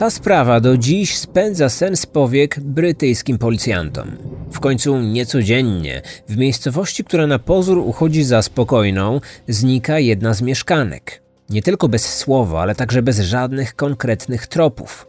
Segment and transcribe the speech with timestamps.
[0.00, 4.16] Ta sprawa do dziś spędza sens powiek brytyjskim policjantom.
[4.52, 11.22] W końcu niecodziennie, w miejscowości, która na pozór uchodzi za spokojną, znika jedna z mieszkanek.
[11.50, 15.06] Nie tylko bez słowa, ale także bez żadnych konkretnych tropów.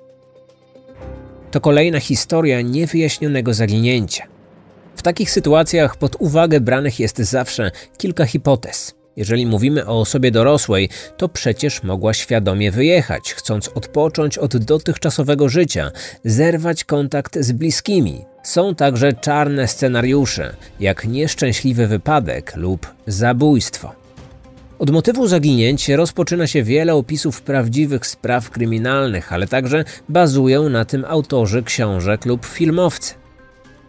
[1.52, 4.28] To kolejna historia niewyjaśnionego zaginięcia.
[4.96, 9.01] W takich sytuacjach pod uwagę branych jest zawsze kilka hipotez.
[9.16, 15.92] Jeżeli mówimy o osobie dorosłej, to przecież mogła świadomie wyjechać, chcąc odpocząć od dotychczasowego życia,
[16.26, 18.26] zerwać kontakt z bliskimi.
[18.44, 24.02] Są także czarne scenariusze, jak nieszczęśliwy wypadek lub zabójstwo.
[24.80, 31.06] Od motywu zaginięcia rozpoczyna się wiele opisów prawdziwych spraw kryminalnych, ale także bazują na tym
[31.06, 33.14] autorzy książek lub filmowcy.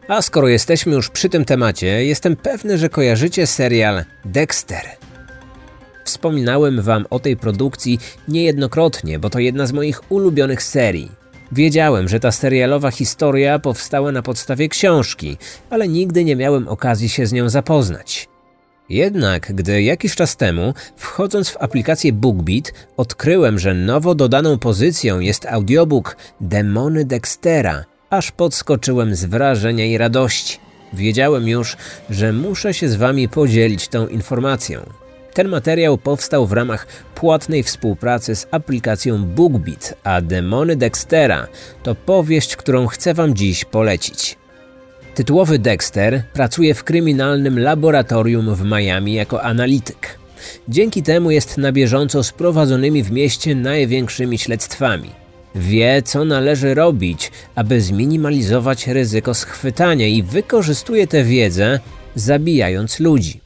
[0.08, 5.01] A skoro jesteśmy już przy tym temacie, jestem pewny, że kojarzycie serial Dexter.
[6.22, 11.10] Wspominałem wam o tej produkcji niejednokrotnie, bo to jedna z moich ulubionych serii.
[11.52, 15.36] Wiedziałem, że ta serialowa historia powstała na podstawie książki,
[15.70, 18.28] ale nigdy nie miałem okazji się z nią zapoznać.
[18.88, 25.46] Jednak, gdy jakiś czas temu, wchodząc w aplikację BookBeat, odkryłem, że nowo dodaną pozycją jest
[25.46, 30.58] audiobook Demony Dextera, aż podskoczyłem z wrażenia i radości.
[30.92, 31.76] Wiedziałem już,
[32.10, 35.01] że muszę się z wami podzielić tą informacją.
[35.34, 41.46] Ten materiał powstał w ramach płatnej współpracy z aplikacją BookBeat, a Demony Dextera
[41.82, 44.36] to powieść, którą chcę wam dziś polecić.
[45.14, 50.18] Tytułowy Dexter pracuje w kryminalnym laboratorium w Miami jako analityk.
[50.68, 55.10] Dzięki temu jest na bieżąco z prowadzonymi w mieście największymi śledztwami.
[55.54, 61.80] Wie, co należy robić, aby zminimalizować ryzyko schwytania i wykorzystuje tę wiedzę,
[62.14, 63.41] zabijając ludzi.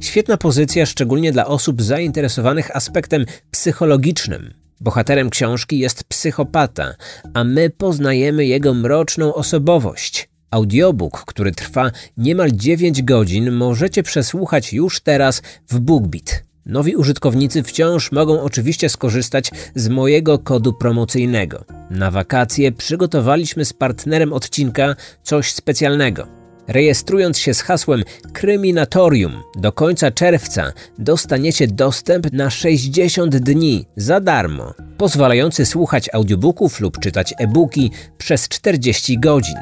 [0.00, 4.54] Świetna pozycja, szczególnie dla osób zainteresowanych aspektem psychologicznym.
[4.80, 6.94] Bohaterem książki jest psychopata,
[7.34, 10.28] a my poznajemy jego mroczną osobowość.
[10.50, 16.42] Audiobook, który trwa niemal 9 godzin, możecie przesłuchać już teraz w BookBeat.
[16.66, 21.64] Nowi użytkownicy wciąż mogą oczywiście skorzystać z mojego kodu promocyjnego.
[21.90, 26.39] Na wakacje przygotowaliśmy z partnerem odcinka coś specjalnego.
[26.70, 34.74] Rejestrując się z hasłem Kryminatorium do końca czerwca dostaniecie dostęp na 60 dni za darmo,
[34.98, 39.56] pozwalający słuchać audiobooków lub czytać e-booki przez 40 godzin.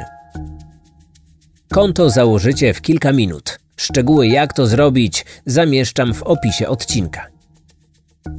[1.70, 3.58] Konto założycie w kilka minut.
[3.76, 7.26] Szczegóły jak to zrobić zamieszczam w opisie odcinka.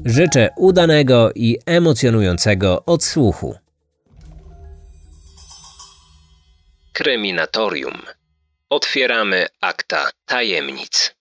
[0.06, 3.56] Życzę udanego i emocjonującego odsłuchu.
[6.94, 8.19] Kryminatorium.
[8.72, 11.16] Otwieramy akta tajemnic.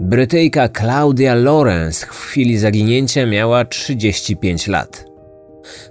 [0.00, 5.04] Brytyjka Claudia Lawrence w chwili zaginięcia miała 35 lat.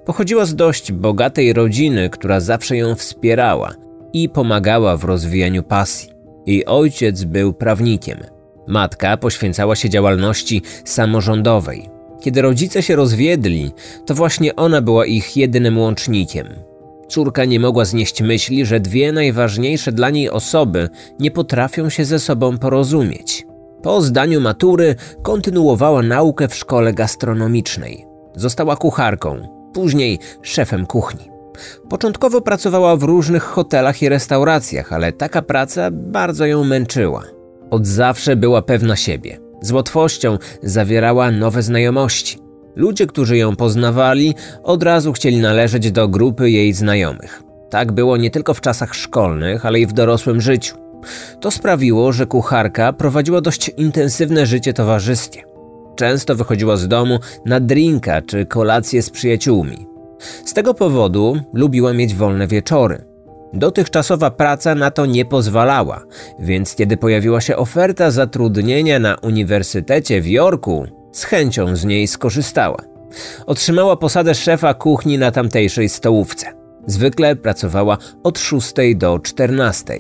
[0.05, 3.73] Pochodziła z dość bogatej rodziny, która zawsze ją wspierała
[4.13, 6.09] i pomagała w rozwijaniu pasji.
[6.45, 8.19] Jej ojciec był prawnikiem.
[8.67, 11.89] Matka poświęcała się działalności samorządowej.
[12.21, 13.71] Kiedy rodzice się rozwiedli,
[14.05, 16.66] to właśnie ona była ich jedynym łącznikiem.
[17.07, 22.19] Córka nie mogła znieść myśli, że dwie najważniejsze dla niej osoby nie potrafią się ze
[22.19, 23.47] sobą porozumieć.
[23.83, 28.05] Po zdaniu matury kontynuowała naukę w szkole gastronomicznej.
[28.35, 31.29] Została kucharką, później szefem kuchni.
[31.89, 37.23] Początkowo pracowała w różnych hotelach i restauracjach, ale taka praca bardzo ją męczyła.
[37.69, 39.39] Od zawsze była pewna siebie.
[39.61, 42.46] Z łatwością zawierała nowe znajomości.
[42.77, 47.43] Ludzie, którzy ją poznawali, od razu chcieli należeć do grupy jej znajomych.
[47.69, 50.75] Tak było nie tylko w czasach szkolnych, ale i w dorosłym życiu.
[51.41, 55.43] To sprawiło, że kucharka prowadziła dość intensywne życie towarzyskie.
[55.95, 59.87] Często wychodziła z domu na drinka czy kolację z przyjaciółmi.
[60.45, 63.05] Z tego powodu lubiła mieć wolne wieczory.
[63.53, 66.03] Dotychczasowa praca na to nie pozwalała,
[66.39, 72.77] więc kiedy pojawiła się oferta zatrudnienia na Uniwersytecie w Jorku, z chęcią z niej skorzystała.
[73.45, 76.45] Otrzymała posadę szefa kuchni na tamtejszej stołówce.
[76.87, 79.93] Zwykle pracowała od 6 do 14.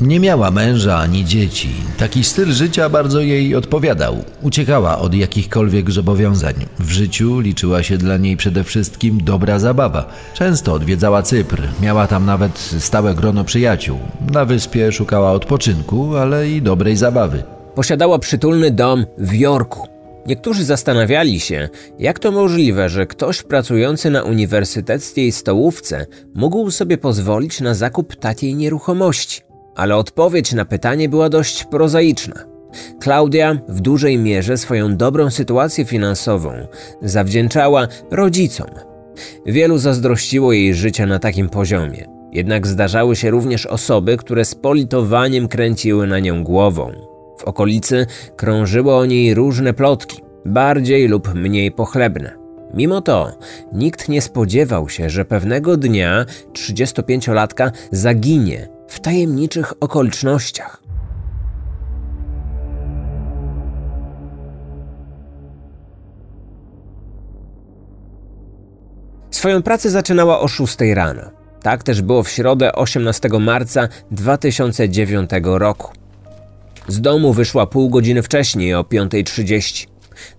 [0.00, 1.70] Nie miała męża ani dzieci.
[1.98, 4.24] Taki styl życia bardzo jej odpowiadał.
[4.42, 6.54] Uciekała od jakichkolwiek zobowiązań.
[6.78, 10.08] W życiu liczyła się dla niej przede wszystkim dobra zabawa.
[10.34, 13.98] Często odwiedzała Cypr, miała tam nawet stałe grono przyjaciół.
[14.32, 17.42] Na wyspie szukała odpoczynku, ale i dobrej zabawy.
[17.74, 19.88] Posiadała przytulny dom w Jorku.
[20.26, 21.68] Niektórzy zastanawiali się,
[21.98, 28.54] jak to możliwe, że ktoś pracujący na uniwersyteckiej stołówce mógł sobie pozwolić na zakup takiej
[28.54, 29.40] nieruchomości.
[29.76, 32.34] Ale odpowiedź na pytanie była dość prozaiczna.
[33.00, 36.52] Klaudia w dużej mierze swoją dobrą sytuację finansową
[37.02, 38.68] zawdzięczała rodzicom.
[39.46, 42.06] Wielu zazdrościło jej życia na takim poziomie.
[42.32, 47.13] Jednak zdarzały się również osoby, które z politowaniem kręciły na nią głową.
[47.38, 52.44] W okolicy krążyły o niej różne plotki, bardziej lub mniej pochlebne.
[52.74, 53.38] Mimo to
[53.72, 60.82] nikt nie spodziewał się, że pewnego dnia 35-latka zaginie w tajemniczych okolicznościach.
[69.30, 71.22] Swoją pracę zaczynała o 6 rano.
[71.62, 76.03] Tak też było w środę 18 marca 2009 roku.
[76.88, 79.86] Z domu wyszła pół godziny wcześniej o 5.30.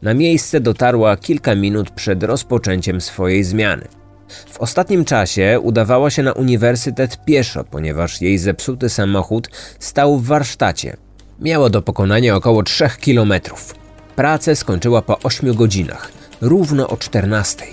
[0.02, 3.88] Na miejsce dotarła kilka minut przed rozpoczęciem swojej zmiany.
[4.50, 9.50] W ostatnim czasie udawała się na uniwersytet pieszo, ponieważ jej zepsuty samochód
[9.80, 10.98] stał w warsztacie.
[11.40, 13.76] Miała do pokonania około 3 kilometrów.
[14.16, 16.12] Pracę skończyła po 8 godzinach,
[16.42, 17.66] równo o 14.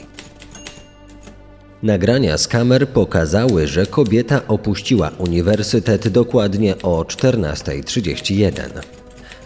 [1.83, 8.69] Nagrania z kamer pokazały, że kobieta opuściła uniwersytet dokładnie o 14.31.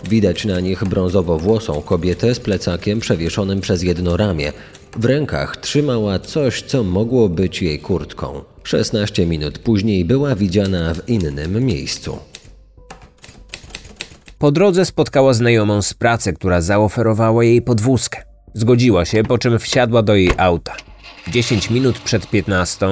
[0.04, 4.52] Widać na nich brązowo-włosą kobietę z plecakiem przewieszonym przez jedno ramię.
[4.96, 8.44] W rękach trzymała coś, co mogło być jej kurtką.
[8.62, 12.18] 16 minut później była widziana w innym miejscu.
[14.38, 18.22] Po drodze spotkała znajomą z pracy, która zaoferowała jej podwózkę.
[18.54, 20.85] Zgodziła się, po czym wsiadła do jej auta.
[21.28, 22.86] 10 minut przed 15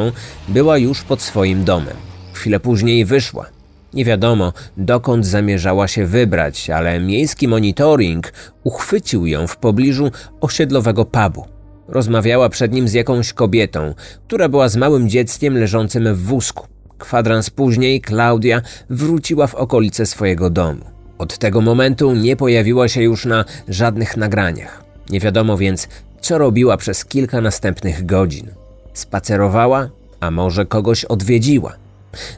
[0.49, 1.97] była już pod swoim domem.
[2.33, 3.47] Chwilę później wyszła.
[3.95, 8.33] Nie wiadomo, dokąd zamierzała się wybrać, ale miejski monitoring
[8.65, 10.11] uchwycił ją w pobliżu
[10.41, 11.47] osiedlowego pubu.
[11.89, 13.95] Rozmawiała przed nim z jakąś kobietą,
[14.27, 16.67] która była z małym dzieckiem leżącym w wózku.
[16.99, 20.85] Kwadrans później Klaudia wróciła w okolice swojego domu.
[21.19, 24.85] Od tego momentu nie pojawiła się już na żadnych nagraniach.
[25.11, 25.89] Nie wiadomo więc,
[26.25, 28.51] co robiła przez kilka następnych godzin.
[28.93, 29.89] Spacerowała,
[30.21, 31.73] a może kogoś odwiedziła.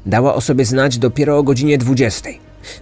[0.06, 2.30] Dała o sobie znać dopiero o godzinie 20.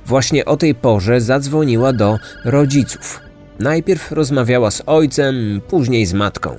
[0.07, 3.21] Właśnie o tej porze zadzwoniła do rodziców.
[3.59, 6.57] Najpierw rozmawiała z ojcem, później z matką.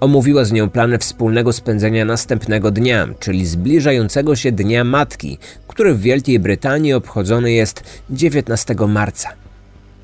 [0.00, 5.38] Omówiła z nią plany wspólnego spędzenia następnego dnia, czyli zbliżającego się Dnia Matki,
[5.68, 9.28] który w Wielkiej Brytanii obchodzony jest 19 marca.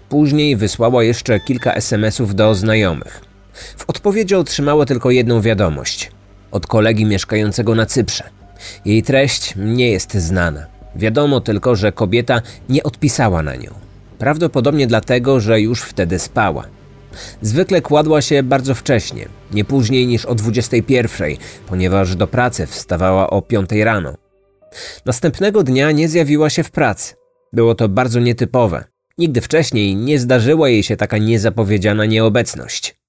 [0.08, 3.29] Później wysłała jeszcze kilka SMS-ów do znajomych.
[3.76, 6.10] W odpowiedzi otrzymała tylko jedną wiadomość
[6.50, 8.24] od kolegi mieszkającego na Cyprze.
[8.84, 10.66] Jej treść nie jest znana.
[10.96, 13.70] Wiadomo tylko, że kobieta nie odpisała na nią.
[14.18, 16.64] Prawdopodobnie dlatego, że już wtedy spała.
[17.42, 21.36] Zwykle kładła się bardzo wcześnie, nie później niż o 21,
[21.66, 24.14] ponieważ do pracy wstawała o 5 rano.
[25.06, 27.14] Następnego dnia nie zjawiła się w pracy.
[27.52, 28.84] Było to bardzo nietypowe.
[29.18, 32.99] Nigdy wcześniej nie zdarzyła jej się taka niezapowiedziana nieobecność.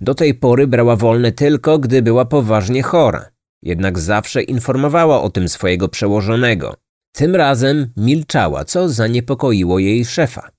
[0.00, 3.30] Do tej pory brała wolne tylko, gdy była poważnie chora.
[3.62, 6.74] Jednak zawsze informowała o tym swojego przełożonego.
[7.12, 10.50] Tym razem milczała, co zaniepokoiło jej szefa.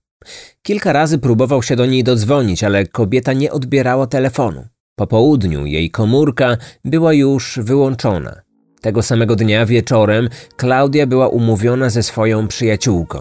[0.61, 4.67] Kilka razy próbował się do niej dodzwonić, ale kobieta nie odbierała telefonu.
[4.95, 8.41] Po południu jej komórka była już wyłączona.
[8.81, 13.19] Tego samego dnia wieczorem Klaudia była umówiona ze swoją przyjaciółką.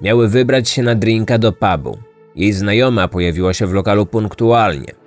[0.00, 1.98] Miały wybrać się na drinka do pubu.
[2.36, 4.99] Jej znajoma pojawiła się w lokalu punktualnie.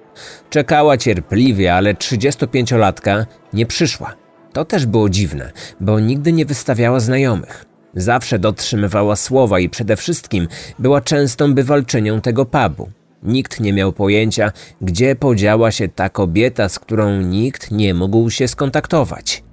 [0.50, 4.15] Czekała cierpliwie, ale 35-latka nie przyszła.
[4.53, 7.65] To też było dziwne, bo nigdy nie wystawiała znajomych.
[7.96, 10.48] Zawsze dotrzymywała słowa i przede wszystkim
[10.79, 12.89] była częstą bywalczynią tego pubu.
[13.24, 14.51] Nikt nie miał pojęcia,
[14.82, 19.43] gdzie podziała się ta kobieta, z którą nikt nie mógł się skontaktować.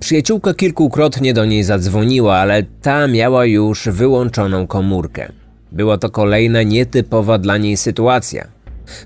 [0.00, 5.32] Przyjaciółka kilkukrotnie do niej zadzwoniła, ale ta miała już wyłączoną komórkę.
[5.72, 8.46] Była to kolejna nietypowa dla niej sytuacja.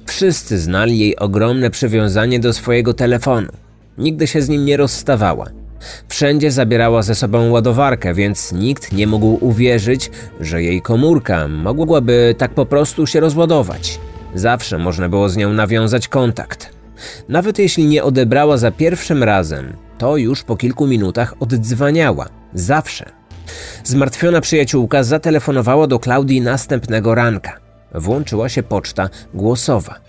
[0.07, 3.52] Wszyscy znali jej ogromne przywiązanie do swojego telefonu.
[3.99, 5.47] Nigdy się z nim nie rozstawała.
[6.09, 12.55] Wszędzie zabierała ze sobą ładowarkę, więc nikt nie mógł uwierzyć, że jej komórka mogłaby tak
[12.55, 14.00] po prostu się rozładować.
[14.35, 16.71] Zawsze można było z nią nawiązać kontakt.
[17.29, 22.29] Nawet jeśli nie odebrała za pierwszym razem, to już po kilku minutach oddzwaniała.
[22.55, 23.20] Zawsze.
[23.85, 27.61] Zmartwiona przyjaciółka zatelefonowała do Klaudii następnego ranka.
[27.95, 30.00] Włączyła się poczta głosowa.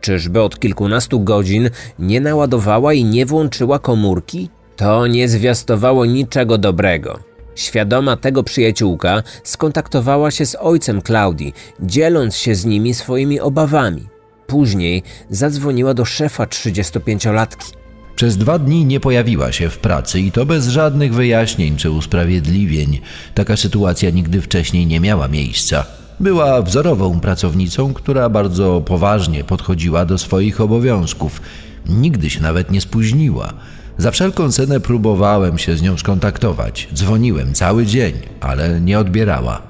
[0.00, 4.50] Czyżby od kilkunastu godzin nie naładowała i nie włączyła komórki?
[4.76, 7.18] To nie zwiastowało niczego dobrego.
[7.54, 14.08] Świadoma tego przyjaciółka skontaktowała się z ojcem Klaudii, dzieląc się z nimi swoimi obawami.
[14.46, 17.77] Później zadzwoniła do szefa 35-latki.
[18.18, 22.98] Przez dwa dni nie pojawiła się w pracy i to bez żadnych wyjaśnień czy usprawiedliwień.
[23.34, 25.84] Taka sytuacja nigdy wcześniej nie miała miejsca.
[26.20, 31.40] Była wzorową pracownicą, która bardzo poważnie podchodziła do swoich obowiązków.
[31.88, 33.52] Nigdy się nawet nie spóźniła.
[33.98, 36.88] Za wszelką cenę próbowałem się z nią skontaktować.
[36.94, 39.62] Dzwoniłem cały dzień, ale nie odbierała.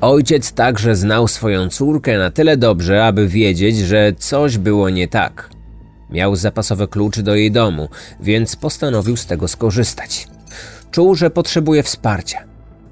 [0.00, 5.59] Ojciec także znał swoją córkę na tyle dobrze, aby wiedzieć, że coś było nie tak.
[6.12, 7.88] Miał zapasowe klucze do jej domu,
[8.20, 10.28] więc postanowił z tego skorzystać.
[10.90, 12.44] Czuł, że potrzebuje wsparcia.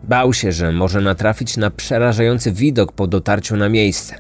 [0.04, 4.14] Bał się, że może natrafić na przerażający widok po dotarciu na miejsce.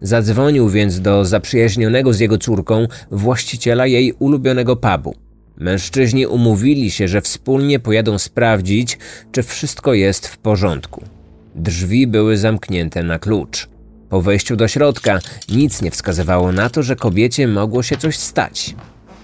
[0.00, 5.14] Zadzwonił więc do zaprzyjaźnionego z jego córką właściciela jej ulubionego pubu.
[5.56, 8.98] Mężczyźni umówili się, że wspólnie pojadą sprawdzić,
[9.32, 11.02] czy wszystko jest w porządku.
[11.54, 13.68] Drzwi były zamknięte na klucz.
[14.08, 18.74] Po wejściu do środka nic nie wskazywało na to, że kobiecie mogło się coś stać.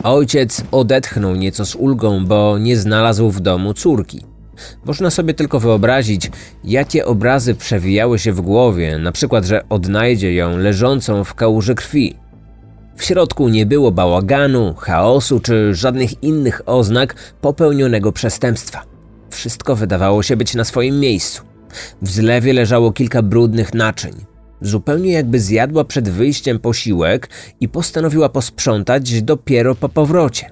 [0.03, 4.21] Ojciec odetchnął nieco z ulgą, bo nie znalazł w domu córki.
[4.85, 6.31] Można sobie tylko wyobrazić,
[6.65, 12.17] jakie obrazy przewijały się w głowie, na przykład, że odnajdzie ją leżącą w kałuży krwi.
[12.97, 18.83] W środku nie było bałaganu, chaosu czy żadnych innych oznak popełnionego przestępstwa.
[19.31, 21.43] Wszystko wydawało się być na swoim miejscu.
[22.03, 24.32] W zlewie leżało kilka brudnych naczyń.
[24.63, 27.29] Zupełnie jakby zjadła przed wyjściem posiłek
[27.61, 30.51] i postanowiła posprzątać dopiero po powrocie.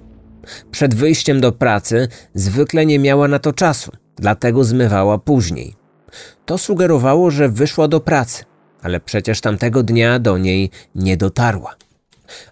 [0.71, 5.75] Przed wyjściem do pracy zwykle nie miała na to czasu, dlatego zmywała później.
[6.47, 8.45] To sugerowało, że wyszła do pracy,
[8.83, 11.75] ale przecież tamtego dnia do niej nie dotarła.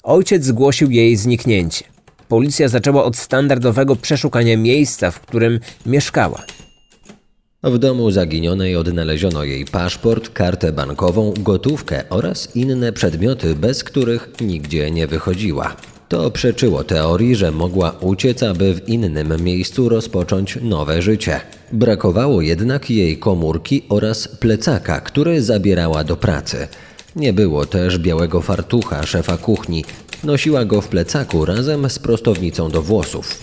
[0.03, 1.85] Ojciec zgłosił jej zniknięcie.
[2.29, 6.43] Policja zaczęła od standardowego przeszukania miejsca, w którym mieszkała.
[7.63, 14.91] W domu zaginionej odnaleziono jej paszport, kartę bankową, gotówkę oraz inne przedmioty, bez których nigdzie
[14.91, 15.77] nie wychodziła.
[16.09, 21.41] To przeczyło teorii, że mogła uciec, aby w innym miejscu rozpocząć nowe życie.
[21.73, 26.69] Brakowało jednak jej komórki oraz plecaka, który zabierała do pracy.
[27.17, 29.85] Nie było też białego fartucha szefa kuchni.
[30.25, 33.39] Nosiła go w plecaku razem z prostownicą do włosów.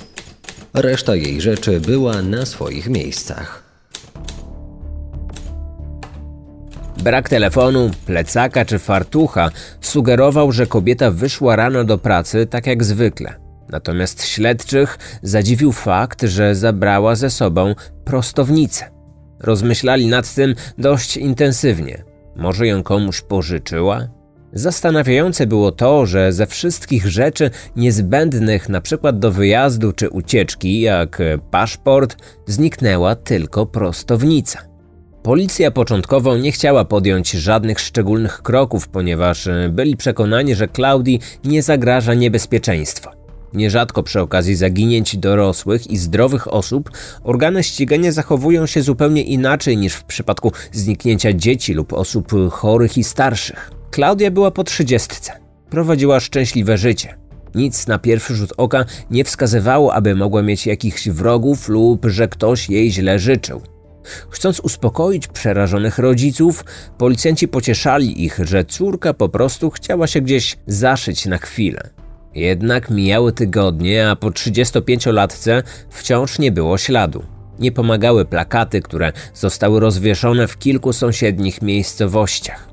[0.73, 3.64] Reszta jej rzeczy była na swoich miejscach.
[7.05, 13.33] Brak telefonu, plecaka czy fartucha sugerował, że kobieta wyszła rano do pracy tak jak zwykle.
[13.69, 18.85] Natomiast śledczych zadziwił fakt, że zabrała ze sobą prostownicę.
[19.39, 22.03] Rozmyślali nad tym dość intensywnie.
[22.35, 24.07] Może ją komuś pożyczyła?
[24.53, 31.21] Zastanawiające było to, że ze wszystkich rzeczy niezbędnych przykład do wyjazdu czy ucieczki, jak
[31.51, 34.74] paszport, zniknęła tylko prostownica.
[35.25, 41.63] Policja początkowo nie chciała podjąć żadnych szczególnych kroków, ponieważ e, byli przekonani, że Claudii nie
[41.63, 43.11] zagraża niebezpieczeństwo.
[43.53, 46.89] Nierzadko przy okazji zaginięć dorosłych i zdrowych osób
[47.23, 53.03] organy ścigania zachowują się zupełnie inaczej niż w przypadku zniknięcia dzieci lub osób chorych i
[53.03, 53.71] starszych.
[53.91, 55.31] Klaudia była po trzydziestce.
[55.69, 57.15] Prowadziła szczęśliwe życie.
[57.55, 62.69] Nic na pierwszy rzut oka nie wskazywało, aby mogła mieć jakichś wrogów lub że ktoś
[62.69, 63.74] jej źle życzył.
[64.29, 66.65] Chcąc uspokoić przerażonych rodziców,
[66.97, 71.89] policjanci pocieszali ich, że córka po prostu chciała się gdzieś zaszyć na chwilę.
[72.35, 77.23] Jednak mijały tygodnie, a po 35-latce wciąż nie było śladu.
[77.59, 82.67] Nie pomagały plakaty, które zostały rozwieszone w kilku sąsiednich miejscowościach.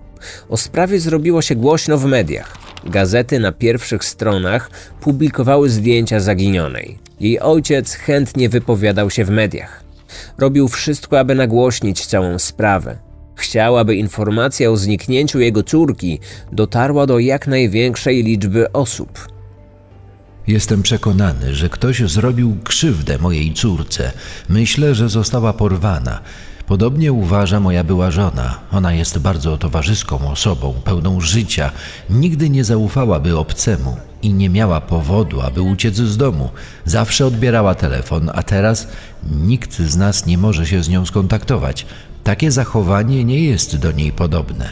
[0.48, 2.56] O sprawie zrobiło się głośno w mediach.
[2.84, 4.70] Gazety na pierwszych stronach
[5.00, 6.98] publikowały zdjęcia zaginionej.
[7.20, 9.84] Jej ojciec chętnie wypowiadał się w mediach.
[10.38, 12.98] Robił wszystko, aby nagłośnić całą sprawę.
[13.36, 16.20] Chciał, aby informacja o zniknięciu jego córki
[16.52, 19.28] dotarła do jak największej liczby osób.
[20.46, 24.12] Jestem przekonany, że ktoś zrobił krzywdę mojej córce.
[24.48, 26.20] Myślę, że została porwana.
[26.66, 28.58] Podobnie uważa moja była żona.
[28.72, 31.70] Ona jest bardzo towarzyską osobą, pełną życia.
[32.10, 36.50] Nigdy nie zaufałaby obcemu i nie miała powodu, aby uciec z domu.
[36.84, 38.88] Zawsze odbierała telefon, a teraz
[39.30, 41.86] nikt z nas nie może się z nią skontaktować.
[42.24, 44.68] Takie zachowanie nie jest do niej podobne.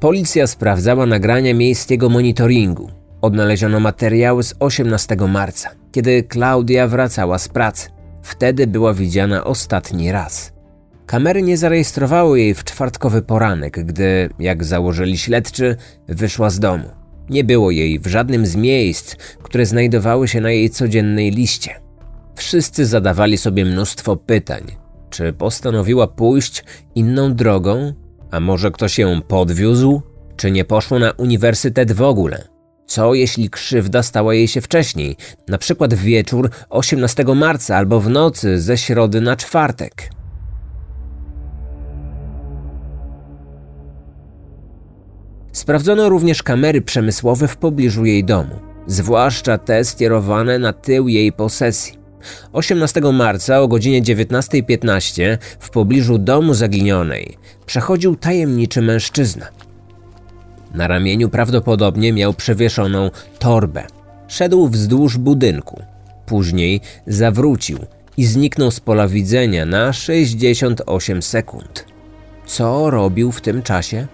[0.00, 2.90] Policja sprawdzała nagrania miejskiego monitoringu.
[3.20, 7.88] Odnaleziono materiały z 18 marca, kiedy Klaudia wracała z pracy.
[8.22, 10.52] Wtedy była widziana ostatni raz.
[11.06, 15.76] Kamery nie zarejestrowały jej w czwartkowy poranek, gdy, jak założyli śledczy,
[16.08, 16.90] wyszła z domu.
[17.30, 21.70] Nie było jej w żadnym z miejsc, które znajdowały się na jej codziennej liście.
[22.34, 24.62] Wszyscy zadawali sobie mnóstwo pytań.
[25.10, 27.92] Czy postanowiła pójść inną drogą?
[28.30, 30.02] A może ktoś ją podwiózł?
[30.36, 32.48] Czy nie poszło na uniwersytet w ogóle?
[32.86, 35.16] Co jeśli krzywda stała jej się wcześniej,
[35.48, 40.10] na przykład w wieczór 18 marca albo w nocy ze środy na czwartek?
[45.52, 48.54] Sprawdzono również kamery przemysłowe w pobliżu jej domu,
[48.86, 52.01] zwłaszcza te skierowane na tył jej posesji.
[52.52, 57.36] 18 marca o godzinie 19.15 w pobliżu domu zaginionej
[57.66, 59.46] przechodził tajemniczy mężczyzna.
[60.74, 63.86] Na ramieniu prawdopodobnie miał przewieszoną torbę.
[64.28, 65.82] Szedł wzdłuż budynku.
[66.26, 67.78] Później zawrócił
[68.16, 71.86] i zniknął z pola widzenia na 68 sekund.
[72.46, 74.06] Co robił w tym czasie?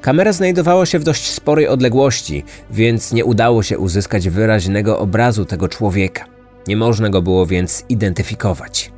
[0.00, 5.68] Kamera znajdowała się w dość sporej odległości, więc nie udało się uzyskać wyraźnego obrazu tego
[5.68, 6.37] człowieka.
[6.68, 8.92] Nie można go było więc identyfikować.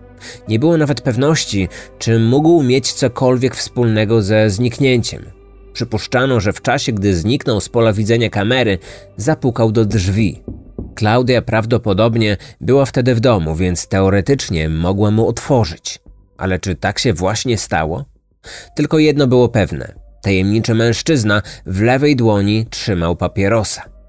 [0.48, 5.22] Nie było nawet pewności, czy mógł mieć cokolwiek wspólnego ze zniknięciem.
[5.72, 8.78] Przypuszczano, że w czasie, gdy zniknął z pola widzenia kamery,
[9.16, 10.42] zapukał do drzwi.
[10.94, 15.98] Klaudia prawdopodobnie była wtedy w domu, więc teoretycznie mogła mu otworzyć.
[16.38, 18.04] Ale czy tak się właśnie stało?
[18.76, 23.99] Tylko jedno było pewne: tajemniczy mężczyzna w lewej dłoni trzymał papierosa.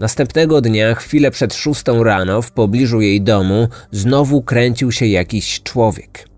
[0.00, 6.28] Następnego dnia, chwilę przed szóstą rano, w pobliżu jej domu, znowu kręcił się jakiś człowiek.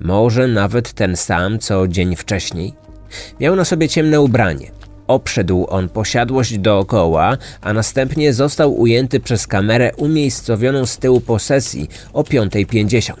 [0.00, 2.72] Może nawet ten sam, co dzień wcześniej.
[3.40, 4.70] Miał na sobie ciemne ubranie.
[5.06, 12.22] Obszedł on posiadłość dookoła, a następnie został ujęty przez kamerę umiejscowioną z tyłu posesji o
[12.22, 13.14] 5.50.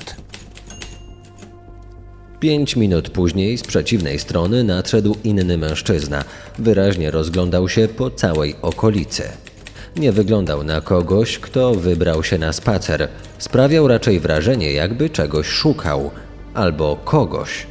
[2.40, 6.24] Pięć minut później z przeciwnej strony nadszedł inny mężczyzna.
[6.58, 9.22] Wyraźnie rozglądał się po całej okolicy.
[9.96, 13.08] Nie wyglądał na kogoś, kto wybrał się na spacer.
[13.38, 16.10] Sprawiał raczej wrażenie, jakby czegoś szukał
[16.54, 17.66] albo kogoś.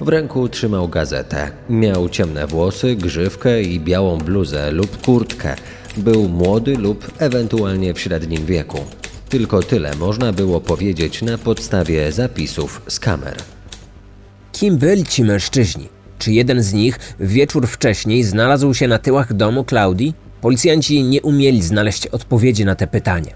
[0.00, 1.50] W ręku trzymał gazetę.
[1.70, 5.56] Miał ciemne włosy, grzywkę i białą bluzę lub kurtkę.
[5.96, 8.78] Był młody lub ewentualnie w średnim wieku.
[9.28, 13.36] Tylko tyle można było powiedzieć na podstawie zapisów z kamer.
[14.52, 15.88] Kim byli ci mężczyźni?
[16.18, 20.14] Czy jeden z nich wieczór wcześniej znalazł się na tyłach domu Klaudii?
[20.40, 23.32] Policjanci nie umieli znaleźć odpowiedzi na te pytania.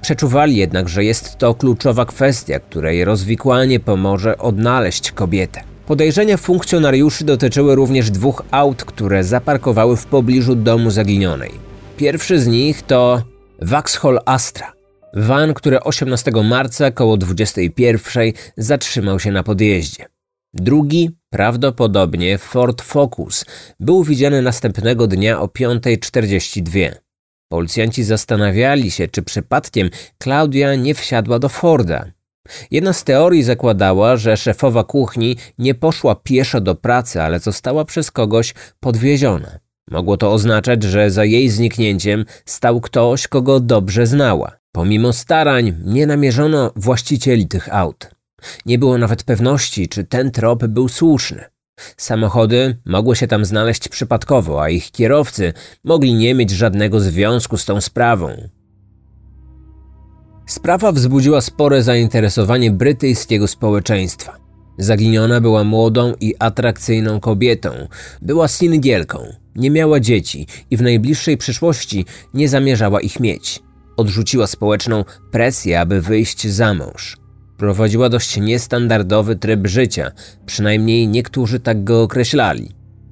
[0.00, 5.60] Przeczuwali jednak, że jest to kluczowa kwestia, której rozwikłanie pomoże odnaleźć kobietę.
[5.86, 11.50] Podejrzenia funkcjonariuszy dotyczyły również dwóch aut, które zaparkowały w pobliżu domu zaginionej.
[11.96, 13.22] Pierwszy z nich to
[13.62, 14.72] Vauxhall Astra.
[15.14, 20.06] Van, który 18 marca koło 21 zatrzymał się na podjeździe.
[20.54, 23.44] Drugi, prawdopodobnie Ford Focus,
[23.80, 26.90] był widziany następnego dnia o 5.42.
[27.48, 32.04] Policjanci zastanawiali się, czy przypadkiem Klaudia nie wsiadła do Forda.
[32.70, 38.10] Jedna z teorii zakładała, że szefowa kuchni nie poszła pieszo do pracy, ale została przez
[38.10, 39.58] kogoś podwieziona.
[39.90, 44.56] Mogło to oznaczać, że za jej zniknięciem stał ktoś, kogo dobrze znała.
[44.72, 48.15] Pomimo starań nie namierzono właścicieli tych aut.
[48.66, 51.44] Nie było nawet pewności, czy ten trop był słuszny.
[51.96, 55.52] Samochody mogły się tam znaleźć przypadkowo, a ich kierowcy
[55.84, 58.48] mogli nie mieć żadnego związku z tą sprawą.
[60.46, 64.36] Sprawa wzbudziła spore zainteresowanie brytyjskiego społeczeństwa.
[64.78, 67.70] Zaginiona była młodą i atrakcyjną kobietą,
[68.22, 69.18] była singielką,
[69.56, 73.62] nie miała dzieci i w najbliższej przyszłości nie zamierzała ich mieć.
[73.96, 77.25] Odrzuciła społeczną presję, aby wyjść za mąż.
[77.56, 80.10] Prowadziła dość niestandardowy tryb życia,
[80.46, 82.70] przynajmniej niektórzy tak go określali.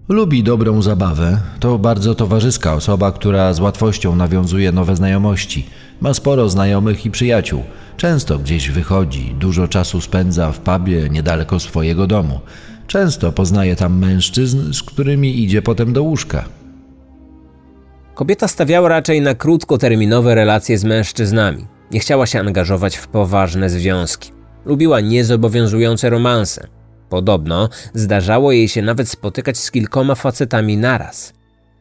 [0.08, 1.40] Lubi dobrą zabawę.
[1.60, 5.66] To bardzo towarzyska osoba, która z łatwością nawiązuje nowe znajomości.
[6.00, 7.62] Ma sporo znajomych i przyjaciół.
[7.96, 12.40] Często gdzieś wychodzi, dużo czasu spędza w pubie niedaleko swojego domu.
[12.86, 16.44] Często poznaje tam mężczyzn, z którymi idzie potem do łóżka.
[18.14, 21.66] Kobieta stawiała raczej na krótkoterminowe relacje z mężczyznami.
[21.90, 24.33] Nie chciała się angażować w poważne związki.
[24.66, 26.66] Lubiła niezobowiązujące romanse.
[27.08, 31.32] Podobno zdarzało jej się nawet spotykać z kilkoma facetami naraz.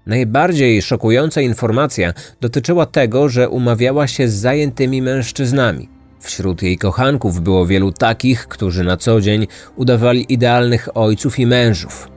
[0.05, 5.89] Najbardziej szokująca informacja dotyczyła tego, że umawiała się z zajętymi mężczyznami.
[6.19, 12.09] Wśród jej kochanków było wielu takich, którzy na co dzień udawali idealnych ojców i mężów.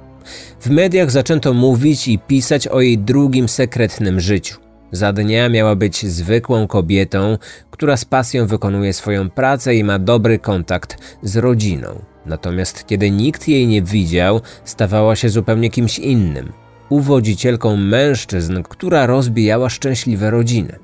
[0.61, 4.66] W mediach zaczęto mówić i pisać o jej drugim sekretnym życiu.
[4.93, 7.39] Za dnia miała być zwykłą kobietą,
[7.71, 12.03] która z pasją wykonuje swoją pracę i ma dobry kontakt z rodziną.
[12.27, 16.53] Natomiast kiedy nikt jej nie widział, stawała się zupełnie kimś innym
[16.89, 20.79] uwodzicielką mężczyzn, która rozbijała szczęśliwe rodziny.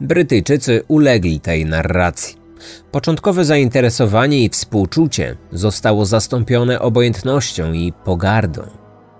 [0.00, 2.36] Brytyjczycy ulegli tej narracji.
[2.90, 8.62] Początkowe zainteresowanie i współczucie zostało zastąpione obojętnością i pogardą.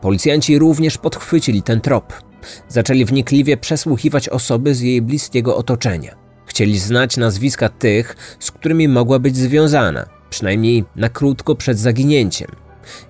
[0.00, 2.24] Policjanci również podchwycili ten trop.
[2.68, 6.14] Zaczęli wnikliwie przesłuchiwać osoby z jej bliskiego otoczenia.
[6.46, 12.48] Chcieli znać nazwiska tych, z którymi mogła być związana, przynajmniej na krótko przed zaginięciem.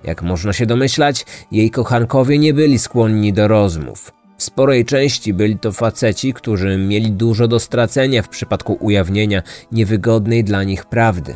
[0.03, 4.11] Jak można się domyślać, jej kochankowie nie byli skłonni do rozmów.
[4.37, 10.43] W sporej części byli to faceci, którzy mieli dużo do stracenia w przypadku ujawnienia niewygodnej
[10.43, 11.35] dla nich prawdy.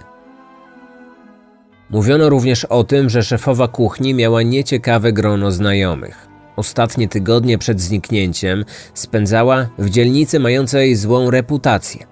[1.90, 6.29] Mówiono również o tym, że szefowa kuchni miała nieciekawe grono znajomych.
[6.60, 12.06] Ostatnie tygodnie przed zniknięciem spędzała w dzielnicy mającej złą reputację.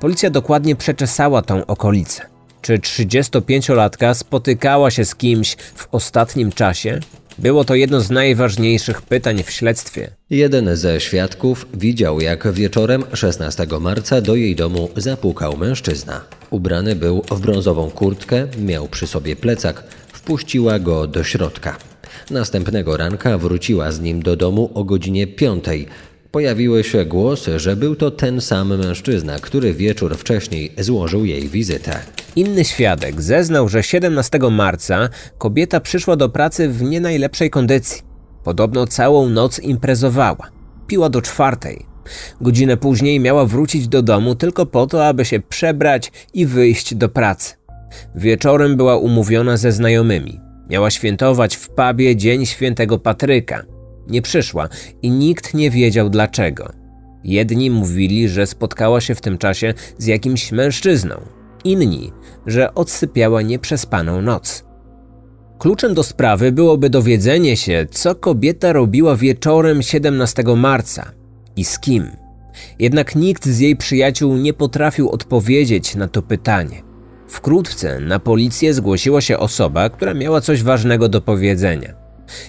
[0.00, 2.22] Policja dokładnie przeczesała tą okolicę.
[2.62, 7.00] Czy 35-latka spotykała się z kimś w ostatnim czasie?
[7.38, 10.10] Było to jedno z najważniejszych pytań w śledztwie.
[10.30, 16.20] Jeden ze świadków widział, jak wieczorem 16 marca do jej domu zapukał mężczyzna.
[16.50, 21.89] Ubrany był w brązową kurtkę, miał przy sobie plecak, wpuściła go do środka.
[22.30, 25.64] Następnego ranka wróciła z nim do domu o godzinie 5.
[26.30, 31.98] Pojawiły się głosy, że był to ten sam mężczyzna, który wieczór wcześniej złożył jej wizytę.
[32.36, 38.02] Inny świadek zeznał, że 17 marca kobieta przyszła do pracy w nie najlepszej kondycji.
[38.44, 40.50] Podobno całą noc imprezowała.
[40.86, 41.86] Piła do czwartej.
[42.40, 47.08] Godzinę później miała wrócić do domu tylko po to, aby się przebrać i wyjść do
[47.08, 47.54] pracy.
[48.14, 50.49] Wieczorem była umówiona ze znajomymi.
[50.70, 53.62] Miała świętować w pubie Dzień Świętego Patryka.
[54.08, 54.68] Nie przyszła
[55.02, 56.72] i nikt nie wiedział dlaczego.
[57.24, 61.14] Jedni mówili, że spotkała się w tym czasie z jakimś mężczyzną,
[61.64, 62.12] inni,
[62.46, 64.64] że odsypiała nieprzespaną noc.
[65.58, 71.12] Kluczem do sprawy byłoby dowiedzenie się, co kobieta robiła wieczorem 17 marca
[71.56, 72.10] i z kim.
[72.78, 76.89] Jednak nikt z jej przyjaciół nie potrafił odpowiedzieć na to pytanie.
[77.30, 81.94] Wkrótce na policję zgłosiła się osoba, która miała coś ważnego do powiedzenia.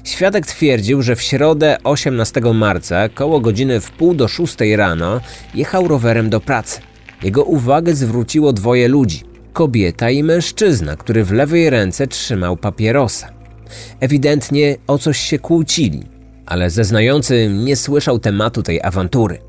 [0.04, 5.22] Świadek twierdził, że w środę 18 marca, koło godziny w pół do szóstej rano,
[5.54, 6.82] jechał rowerem do pracy.
[7.24, 13.30] Jego uwagę zwróciło dwoje ludzi: kobieta i mężczyzna, który w lewej ręce trzymał papierosa.
[14.00, 16.04] Ewidentnie o coś się kłócili,
[16.46, 19.40] ale zeznający nie słyszał tematu tej awantury.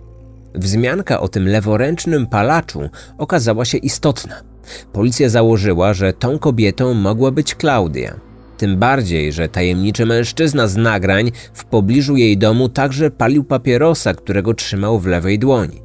[0.55, 4.52] Wzmianka o tym leworęcznym palaczu okazała się istotna.
[4.93, 8.21] Policja założyła, że tą kobietą mogła być Klaudia.
[8.57, 14.55] Tym bardziej, że tajemniczy mężczyzna z nagrań w pobliżu jej domu także palił papierosa, którego
[14.55, 15.83] trzymał w lewej dłoni.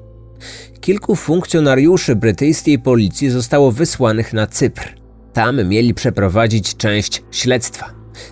[0.81, 4.95] Kilku funkcjonariuszy brytyjskiej policji zostało wysłanych na Cypr.
[5.33, 7.85] Tam mieli przeprowadzić część śledztwa.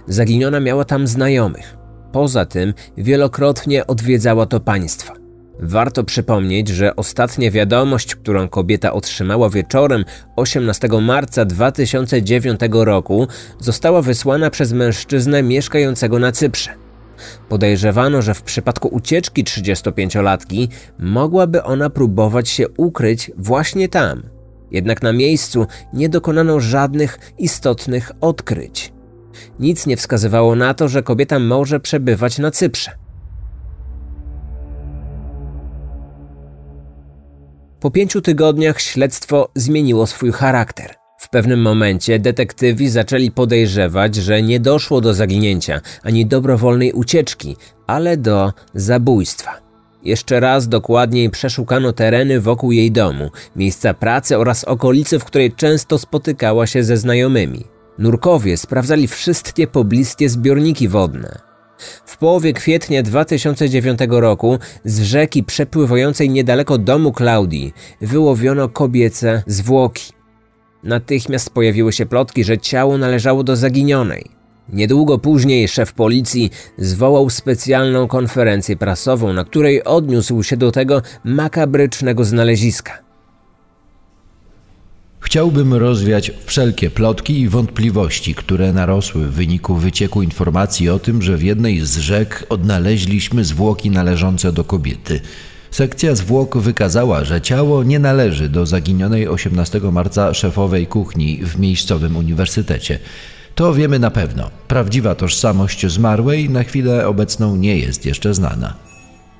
[0.08, 1.78] Zaginiona miała tam znajomych.
[2.12, 5.25] Poza tym wielokrotnie odwiedzała to państwa.
[5.60, 13.28] Warto przypomnieć, że ostatnia wiadomość, którą kobieta otrzymała wieczorem 18 marca 2009 roku,
[13.60, 16.72] została wysłana przez mężczyznę mieszkającego na Cyprze.
[17.50, 20.68] Podejrzewano, że w przypadku ucieczki 35-latki
[21.00, 24.24] mogłaby ona próbować się ukryć właśnie tam.
[24.72, 28.94] Jednak na miejscu nie dokonano żadnych istotnych odkryć.
[29.60, 33.05] Nic nie wskazywało na to, że kobieta może przebywać na Cyprze.
[37.86, 40.96] Po pięciu tygodniach śledztwo zmieniło swój charakter.
[41.20, 47.56] W pewnym momencie detektywi zaczęli podejrzewać, że nie doszło do zaginięcia ani dobrowolnej ucieczki,
[47.88, 49.62] ale do zabójstwa.
[50.04, 55.98] Jeszcze raz dokładniej przeszukano tereny wokół jej domu, miejsca pracy oraz okolice, w której często
[55.98, 57.64] spotykała się ze znajomymi.
[57.98, 61.55] Nurkowie sprawdzali wszystkie pobliskie zbiorniki wodne.
[62.06, 70.14] W połowie kwietnia 2009 roku z rzeki przepływającej niedaleko domu Klaudii wyłowiono kobiece zwłoki.
[70.84, 74.26] Natychmiast pojawiły się plotki, że ciało należało do zaginionej.
[74.70, 82.26] Niedługo później szef policji zwołał specjalną konferencję prasową, na której odniósł się do tego makabrycznego
[82.26, 83.05] znaleziska.
[85.26, 91.38] Chciałbym rozwiać wszelkie plotki i wątpliwości, które narosły w wyniku wycieku informacji o tym, że
[91.38, 95.22] w jednej z rzek odnaleźliśmy zwłoki należące do kobiety.
[95.72, 102.18] Sekcja zwłok wykazała, że ciało nie należy do zaginionej 18 marca szefowej kuchni w miejscowym
[102.18, 103.00] uniwersytecie.
[103.56, 104.50] To wiemy na pewno.
[104.68, 108.74] Prawdziwa tożsamość zmarłej na chwilę obecną nie jest jeszcze znana.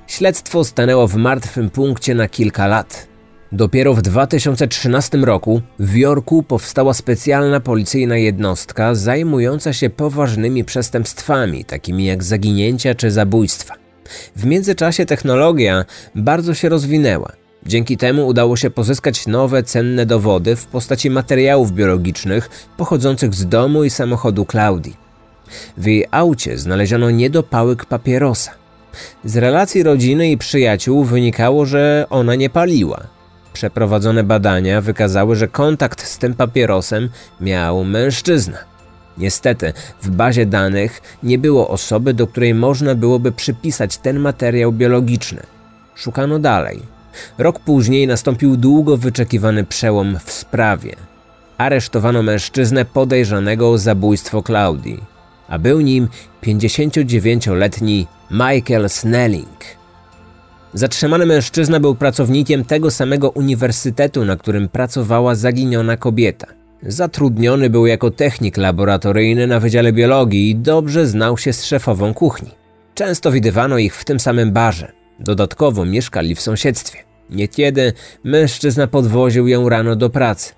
[0.06, 3.15] Śledztwo stanęło w martwym punkcie na kilka lat.
[3.52, 12.04] Dopiero w 2013 roku w Jorku powstała specjalna policyjna jednostka zajmująca się poważnymi przestępstwami, takimi
[12.04, 13.74] jak zaginięcia czy zabójstwa.
[14.36, 17.32] W międzyczasie technologia bardzo się rozwinęła.
[17.66, 23.84] Dzięki temu udało się pozyskać nowe, cenne dowody w postaci materiałów biologicznych pochodzących z domu
[23.84, 24.96] i samochodu Klaudii.
[25.76, 28.50] W jej aucie znaleziono niedopałek papierosa.
[29.24, 33.15] Z relacji rodziny i przyjaciół wynikało, że ona nie paliła.
[33.56, 37.08] Przeprowadzone badania wykazały, że kontakt z tym papierosem
[37.40, 38.58] miał mężczyzna.
[39.18, 45.42] Niestety, w bazie danych nie było osoby, do której można byłoby przypisać ten materiał biologiczny.
[45.94, 46.82] Szukano dalej.
[47.38, 50.96] Rok później nastąpił długo wyczekiwany przełom w sprawie.
[51.58, 55.00] Aresztowano mężczyznę podejrzanego o zabójstwo Claudii,
[55.48, 56.08] a był nim
[56.42, 59.58] 59-letni Michael Snelling.
[60.76, 66.46] Zatrzymany mężczyzna był pracownikiem tego samego uniwersytetu, na którym pracowała zaginiona kobieta.
[66.82, 72.50] Zatrudniony był jako technik laboratoryjny na Wydziale Biologii i dobrze znał się z szefową kuchni.
[72.94, 74.92] Często widywano ich w tym samym barze.
[75.20, 76.98] Dodatkowo mieszkali w sąsiedztwie.
[77.30, 77.92] Niekiedy
[78.24, 80.52] mężczyzna podwoził ją rano do pracy.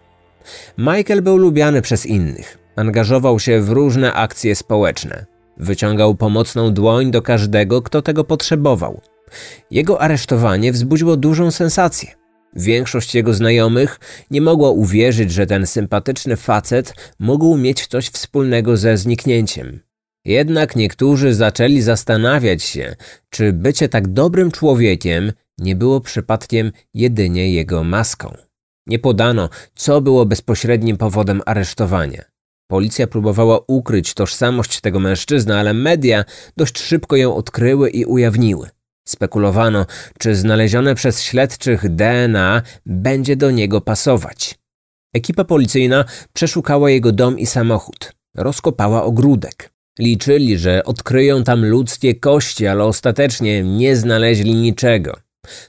[0.79, 2.59] Michael był lubiany przez innych.
[2.77, 5.27] Angażował się w różne akcje społeczne.
[5.57, 9.01] Wyciągał pomocną dłoń do każdego, kto tego potrzebował.
[9.71, 12.09] Jego aresztowanie wzbudziło dużą sensację.
[12.57, 18.97] Większość jego znajomych nie mogła uwierzyć, że ten sympatyczny facet mógł mieć coś wspólnego ze
[18.97, 19.81] zniknięciem.
[20.25, 22.97] Jednak niektórzy zaczęli zastanawiać się,
[23.31, 28.37] czy bycie tak dobrym człowiekiem nie było przypadkiem jedynie jego maską.
[28.87, 32.25] Nie podano, co było bezpośrednim powodem aresztowania.
[32.71, 36.25] Policja próbowała ukryć tożsamość tego mężczyzny, ale media
[36.57, 38.69] dość szybko ją odkryły i ujawniły.
[39.09, 39.87] Spekulowano,
[40.19, 44.55] czy znalezione przez śledczych DNA będzie do niego pasować.
[45.15, 48.13] Ekipa policyjna przeszukała jego dom i samochód.
[48.37, 49.71] Rozkopała ogródek.
[49.99, 55.17] Liczyli, że odkryją tam ludzkie kości, ale ostatecznie nie znaleźli niczego.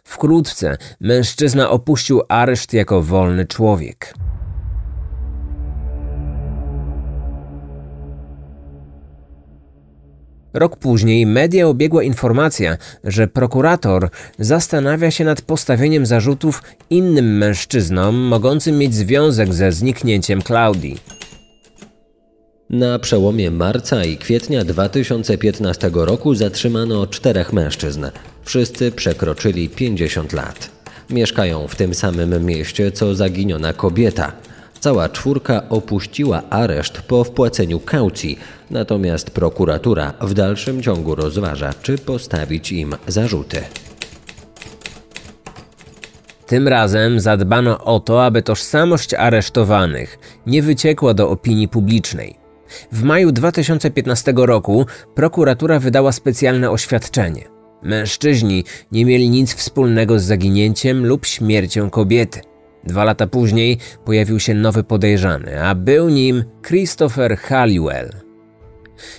[0.04, 4.14] Wkrótce mężczyzna opuścił areszt jako wolny człowiek.
[10.54, 14.10] Rok później media obiegła informacja, że prokurator
[14.40, 20.98] zastanawia się nad postawieniem zarzutów innym mężczyznom mogącym mieć związek ze zniknięciem Klaudii.
[22.70, 28.06] Na przełomie marca i kwietnia 2015 roku zatrzymano czterech mężczyzn.
[28.44, 30.70] Wszyscy przekroczyli 50 lat.
[31.10, 34.32] Mieszkają w tym samym mieście co zaginiona kobieta.
[34.80, 38.40] Cała czwórka opuściła areszt po wpłaceniu kaucji,
[38.70, 43.62] natomiast prokuratura w dalszym ciągu rozważa, czy postawić im zarzuty.
[46.48, 52.36] Tym razem zadbano o to, aby tożsamość aresztowanych nie wyciekła do opinii publicznej.
[52.92, 57.44] W maju 2015 roku prokuratura wydała specjalne oświadczenie.
[57.84, 62.49] Mężczyźni nie mieli nic wspólnego z zaginięciem lub śmiercią kobiety.
[62.84, 68.12] Dwa lata później pojawił się nowy podejrzany, a był nim Christopher Halliwell.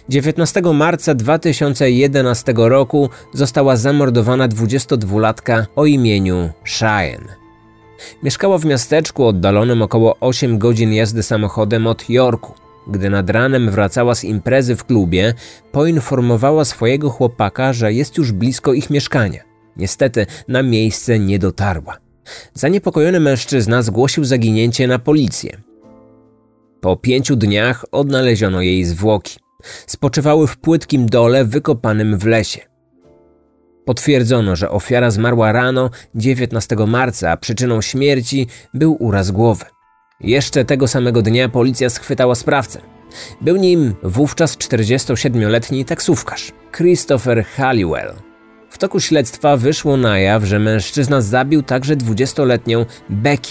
[0.09, 7.41] 19 marca 2011 roku została zamordowana 22-latka o imieniu Cheyenne.
[8.23, 12.55] Mieszkała w miasteczku oddalonym około 8 godzin jazdy samochodem od Yorku.
[12.87, 15.35] Gdy nad ranem wracała z imprezy w klubie,
[15.73, 19.41] poinformowała swojego chłopaka, że jest już blisko ich mieszkania.
[19.77, 22.10] Niestety na miejsce nie dotarła.
[22.55, 25.57] Zaniepokojony mężczyzna zgłosił zaginięcie na policję.
[26.81, 29.39] Po pięciu dniach odnaleziono jej zwłoki.
[29.87, 32.61] Spoczywały w płytkim dole wykopanym w lesie.
[33.85, 39.65] Potwierdzono, że ofiara zmarła rano 19 marca, a przyczyną śmierci był uraz głowy.
[40.21, 42.81] Jeszcze tego samego dnia policja schwytała sprawcę.
[43.41, 48.30] Był nim wówczas 47-letni taksówkarz Christopher Halliwell.
[48.81, 53.51] Toku śledztwa wyszło na jaw, że mężczyzna zabił także 20-letnią Becky.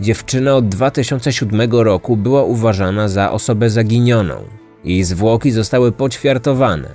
[0.00, 4.34] Dziewczyna od 2007 roku była uważana za osobę zaginioną.
[4.84, 6.88] Jej zwłoki zostały poćwiartowane.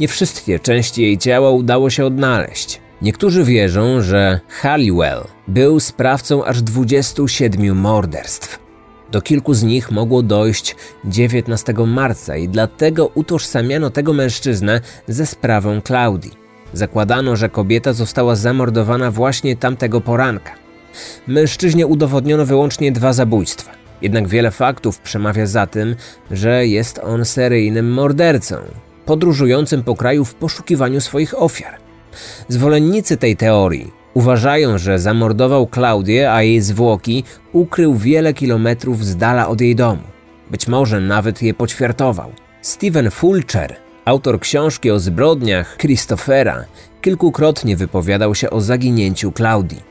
[0.00, 2.80] Nie wszystkie części jej ciała udało się odnaleźć.
[3.02, 8.58] Niektórzy wierzą, że Halliwell był sprawcą aż 27 morderstw.
[9.10, 15.80] Do kilku z nich mogło dojść 19 marca i dlatego utożsamiano tego mężczyznę ze sprawą
[15.80, 16.43] Claudii.
[16.72, 20.52] Zakładano, że kobieta została zamordowana właśnie tamtego poranka.
[21.26, 23.70] Mężczyźnie udowodniono wyłącznie dwa zabójstwa.
[24.02, 25.96] Jednak wiele faktów przemawia za tym,
[26.30, 28.56] że jest on seryjnym mordercą,
[29.06, 31.78] podróżującym po kraju w poszukiwaniu swoich ofiar.
[32.48, 39.48] Zwolennicy tej teorii uważają, że zamordował Klaudię, a jej zwłoki ukrył wiele kilometrów z dala
[39.48, 40.02] od jej domu.
[40.50, 42.32] Być może nawet je poćwiartował.
[42.62, 46.64] Steven Fulcher Autor książki o zbrodniach Christophera
[47.02, 49.82] kilkukrotnie wypowiadał się o zaginięciu Klaudii.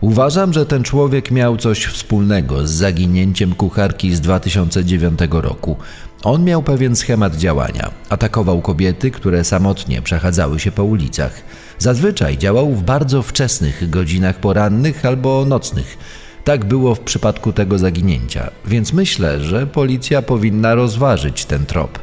[0.00, 5.76] Uważam, że ten człowiek miał coś wspólnego z zaginięciem kucharki z 2009 roku.
[6.24, 7.90] On miał pewien schemat działania.
[8.08, 11.42] Atakował kobiety, które samotnie przechadzały się po ulicach.
[11.78, 15.98] Zazwyczaj działał w bardzo wczesnych godzinach porannych albo nocnych.
[16.44, 21.98] Tak było w przypadku tego zaginięcia, więc myślę, że policja powinna rozważyć ten trop.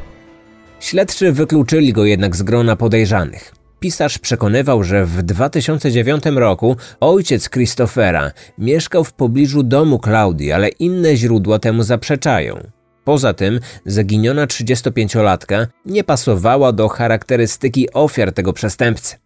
[0.84, 3.54] Śledczy wykluczyli go jednak z grona podejrzanych.
[3.80, 11.16] Pisarz przekonywał, że w 2009 roku ojciec Christophera mieszkał w pobliżu domu Klaudii, ale inne
[11.16, 12.60] źródła temu zaprzeczają.
[13.04, 19.16] Poza tym zaginiona 35-latka nie pasowała do charakterystyki ofiar tego przestępcy.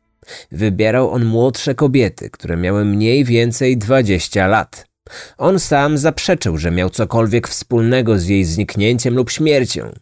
[0.53, 4.85] Wybierał on młodsze kobiety, które miały mniej więcej 20 lat.
[5.39, 9.93] On sam zaprzeczył, że miał cokolwiek wspólnego z jej zniknięciem lub śmiercią.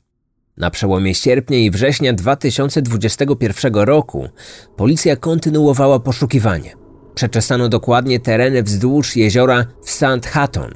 [0.56, 4.28] Na przełomie sierpnia i września 2021 roku
[4.76, 6.76] policja kontynuowała poszukiwanie.
[7.14, 10.26] Przeczesano dokładnie tereny wzdłuż jeziora w St.
[10.26, 10.70] Hatton.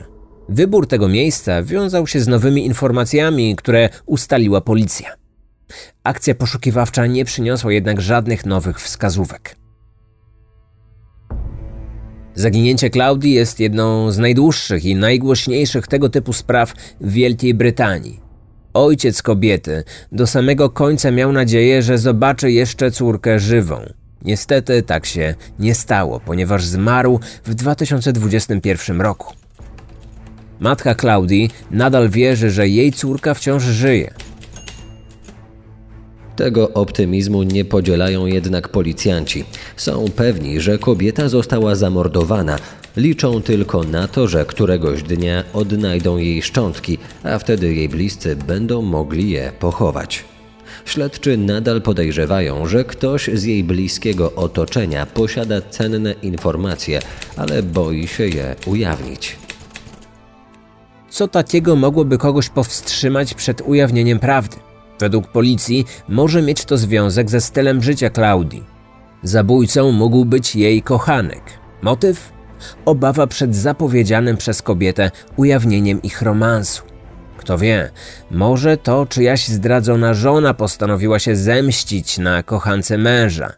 [0.48, 5.14] Wybór tego miejsca wiązał się z nowymi informacjami, które ustaliła policja.
[6.04, 9.56] Akcja poszukiwawcza nie przyniosła jednak żadnych nowych wskazówek.
[12.34, 18.29] Zaginięcie Klaudii jest jedną z najdłuższych i najgłośniejszych tego typu spraw w Wielkiej Brytanii.
[18.74, 23.80] Ojciec kobiety do samego końca miał nadzieję, że zobaczy jeszcze córkę żywą.
[24.24, 29.34] Niestety tak się nie stało, ponieważ zmarł w 2021 roku.
[30.60, 34.14] Matka Klaudii nadal wierzy, że jej córka wciąż żyje.
[36.36, 39.44] Tego optymizmu nie podzielają jednak policjanci.
[39.76, 42.58] Są pewni, że kobieta została zamordowana.
[42.96, 48.82] Liczą tylko na to, że któregoś dnia odnajdą jej szczątki, a wtedy jej bliscy będą
[48.82, 50.24] mogli je pochować.
[50.84, 57.00] Śledczy nadal podejrzewają, że ktoś z jej bliskiego otoczenia posiada cenne informacje,
[57.36, 59.36] ale boi się je ujawnić.
[61.10, 64.56] Co takiego mogłoby kogoś powstrzymać przed ujawnieniem prawdy?
[65.00, 68.64] Według policji może mieć to związek ze stylem życia Klaudii.
[69.22, 71.42] Zabójcą mógł być jej kochanek.
[71.82, 72.39] Motyw?
[72.84, 76.82] Obawa przed zapowiedzianym przez kobietę ujawnieniem ich romansu.
[77.36, 77.90] Kto wie,
[78.30, 83.52] może to czyjaś zdradzona żona postanowiła się zemścić na kochance męża.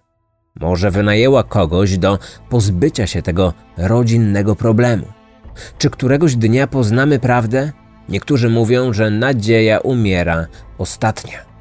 [0.60, 5.06] Może wynajęła kogoś do pozbycia się tego rodzinnego problemu.
[5.78, 7.72] Czy któregoś dnia poznamy prawdę?
[8.08, 10.46] Niektórzy mówią, że nadzieja umiera
[10.78, 11.51] ostatnia.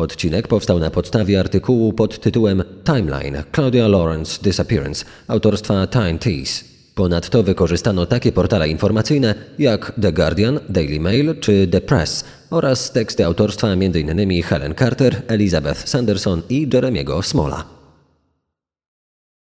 [0.00, 6.64] Odcinek powstał na podstawie artykułu pod tytułem Timeline Claudia Lawrence Disappearance autorstwa Time Tease.
[6.94, 13.24] Ponadto wykorzystano takie portale informacyjne jak The Guardian, Daily Mail czy The Press oraz teksty
[13.26, 14.42] autorstwa m.in.
[14.42, 17.77] Helen Carter, Elizabeth Sanderson i Jeremiego Smola.